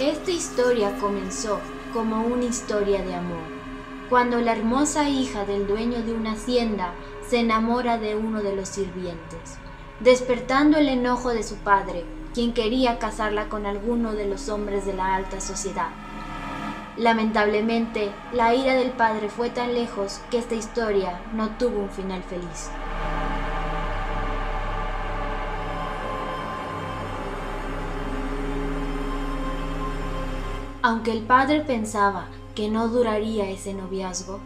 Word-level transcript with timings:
Esta 0.00 0.30
historia 0.30 0.96
comenzó 0.98 1.60
como 1.92 2.22
una 2.22 2.46
historia 2.46 3.02
de 3.02 3.14
amor, 3.14 3.42
cuando 4.08 4.40
la 4.40 4.52
hermosa 4.52 5.10
hija 5.10 5.44
del 5.44 5.66
dueño 5.66 6.02
de 6.02 6.14
una 6.14 6.32
hacienda 6.32 6.94
se 7.28 7.40
enamora 7.40 7.98
de 7.98 8.16
uno 8.16 8.42
de 8.42 8.56
los 8.56 8.70
sirvientes, 8.70 9.58
despertando 10.00 10.78
el 10.78 10.88
enojo 10.88 11.28
de 11.34 11.42
su 11.42 11.56
padre, 11.56 12.06
quien 12.32 12.54
quería 12.54 12.98
casarla 12.98 13.50
con 13.50 13.66
alguno 13.66 14.14
de 14.14 14.26
los 14.26 14.48
hombres 14.48 14.86
de 14.86 14.94
la 14.94 15.16
alta 15.16 15.38
sociedad. 15.38 15.90
Lamentablemente, 16.96 18.10
la 18.32 18.54
ira 18.54 18.76
del 18.76 18.92
padre 18.92 19.28
fue 19.28 19.50
tan 19.50 19.74
lejos 19.74 20.22
que 20.30 20.38
esta 20.38 20.54
historia 20.54 21.20
no 21.34 21.50
tuvo 21.58 21.78
un 21.78 21.90
final 21.90 22.22
feliz. 22.22 22.70
Aunque 30.82 31.12
el 31.12 31.22
padre 31.22 31.60
pensaba 31.60 32.28
que 32.54 32.70
no 32.70 32.88
duraría 32.88 33.50
ese 33.50 33.74
noviazgo, 33.74 34.40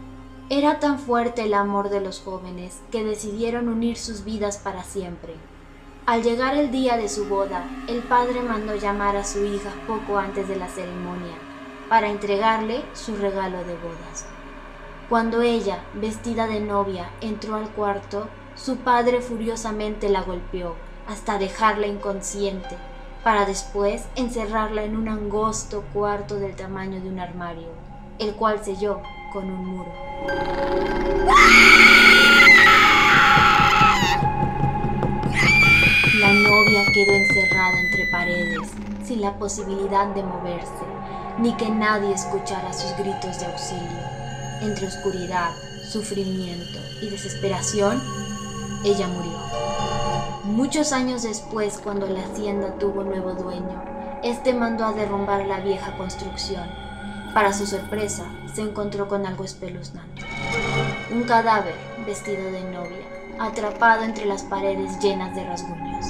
era 0.49 0.79
tan 0.79 0.99
fuerte 0.99 1.43
el 1.43 1.53
amor 1.53 1.89
de 1.89 2.01
los 2.01 2.19
jóvenes 2.19 2.81
que 2.91 3.05
decidieron 3.05 3.69
unir 3.69 3.97
sus 3.97 4.25
vidas 4.25 4.57
para 4.57 4.83
siempre. 4.83 5.33
Al 6.05 6.23
llegar 6.23 6.57
el 6.57 6.71
día 6.71 6.97
de 6.97 7.07
su 7.07 7.29
boda, 7.29 7.65
el 7.87 7.99
padre 7.99 8.41
mandó 8.41 8.75
llamar 8.75 9.15
a 9.15 9.23
su 9.23 9.45
hija 9.45 9.71
poco 9.87 10.17
antes 10.17 10.49
de 10.49 10.57
la 10.57 10.67
ceremonia 10.67 11.35
para 11.87 12.09
entregarle 12.09 12.83
su 12.93 13.15
regalo 13.15 13.59
de 13.59 13.75
bodas. 13.75 14.25
Cuando 15.07 15.41
ella, 15.41 15.85
vestida 15.93 16.47
de 16.47 16.59
novia, 16.59 17.11
entró 17.21 17.55
al 17.55 17.69
cuarto, 17.69 18.27
su 18.55 18.77
padre 18.77 19.21
furiosamente 19.21 20.09
la 20.09 20.21
golpeó 20.21 20.75
hasta 21.07 21.37
dejarla 21.37 21.87
inconsciente 21.87 22.75
para 23.25 23.45
después 23.47 24.03
encerrarla 24.15 24.83
en 24.83 24.95
un 24.95 25.09
angosto 25.09 25.83
cuarto 25.91 26.35
del 26.35 26.55
tamaño 26.55 27.01
de 27.01 27.09
un 27.09 27.19
armario, 27.19 27.69
el 28.19 28.35
cual 28.35 28.63
selló 28.63 29.01
con 29.33 29.49
un 29.49 29.65
muro. 29.65 29.91
La 36.19 36.33
novia 36.33 36.83
quedó 36.93 37.13
encerrada 37.13 37.79
entre 37.79 38.05
paredes, 38.11 38.69
sin 39.03 39.21
la 39.21 39.33
posibilidad 39.39 40.05
de 40.13 40.21
moverse, 40.21 40.85
ni 41.39 41.57
que 41.57 41.71
nadie 41.71 42.13
escuchara 42.13 42.71
sus 42.73 42.95
gritos 42.95 43.39
de 43.39 43.47
auxilio. 43.47 44.03
Entre 44.61 44.85
oscuridad, 44.85 45.49
sufrimiento 45.91 46.79
y 47.01 47.09
desesperación, 47.09 47.99
ella 48.85 49.07
murió. 49.07 49.39
Muchos 50.43 50.91
años 50.93 51.23
después, 51.23 51.79
cuando 51.83 52.07
la 52.07 52.21
hacienda 52.21 52.77
tuvo 52.77 53.03
nuevo 53.03 53.33
dueño, 53.33 53.83
este 54.23 54.53
mandó 54.53 54.85
a 54.85 54.93
derrumbar 54.93 55.47
la 55.47 55.59
vieja 55.59 55.97
construcción. 55.97 56.63
Para 57.33 57.51
su 57.51 57.65
sorpresa, 57.65 58.25
se 58.53 58.61
encontró 58.61 59.07
con 59.07 59.25
algo 59.25 59.43
espeluznante. 59.43 60.21
Un 61.11 61.23
cadáver 61.23 61.73
vestido 62.05 62.51
de 62.51 62.63
novia, 62.63 63.05
atrapado 63.39 64.03
entre 64.03 64.25
las 64.25 64.43
paredes 64.43 64.99
llenas 64.99 65.35
de 65.35 65.43
rasguños. 65.43 66.05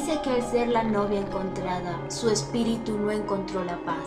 Dice 0.00 0.20
que 0.22 0.30
al 0.30 0.42
ser 0.42 0.68
la 0.68 0.82
novia 0.82 1.20
encontrada, 1.20 2.00
su 2.08 2.30
espíritu 2.30 2.96
no 2.96 3.10
encontró 3.10 3.64
la 3.64 3.76
paz, 3.84 4.06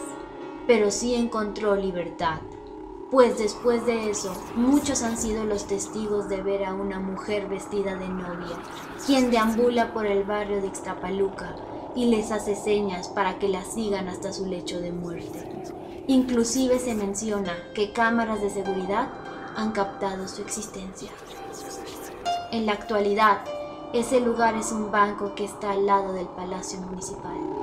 pero 0.66 0.90
sí 0.90 1.14
encontró 1.14 1.76
libertad. 1.76 2.40
Pues 3.12 3.38
después 3.38 3.86
de 3.86 4.10
eso, 4.10 4.34
muchos 4.56 5.04
han 5.04 5.18
sido 5.18 5.44
los 5.44 5.68
testigos 5.68 6.30
de 6.30 6.42
ver 6.42 6.66
a 6.66 6.74
una 6.74 7.00
mujer 7.00 7.48
vestida 7.48 7.96
de 7.96 8.10
novia, 8.10 8.58
quien 9.06 9.30
deambula 9.30 9.94
por 9.94 10.08
el 10.08 10.24
barrio 10.24 10.62
de 10.62 10.68
Ixtapaluca 10.68 11.56
y 11.96 12.06
les 12.06 12.32
hace 12.32 12.56
señas 12.56 13.08
para 13.10 13.38
que 13.38 13.48
la 13.48 13.64
sigan 13.64 14.08
hasta 14.08 14.34
su 14.34 14.48
lecho 14.48 14.82
de 14.82 14.92
muerte. 14.92 15.48
Inclusive 16.08 16.80
se 16.80 16.96
menciona 16.96 17.54
que 17.76 17.94
cámaras 17.94 18.42
de 18.42 18.50
seguridad 18.50 19.10
han 19.56 19.74
captado 19.74 20.28
su 20.28 20.42
existencia. 20.42 21.12
En 22.52 22.66
la 22.66 22.72
actualidad, 22.72 23.42
ese 23.94 24.20
lugar 24.20 24.56
es 24.56 24.72
un 24.72 24.92
banco 24.92 25.36
que 25.36 25.46
está 25.46 25.72
al 25.72 25.86
lado 25.86 26.14
del 26.14 26.28
Palacio 26.28 26.80
Municipal. 26.82 27.63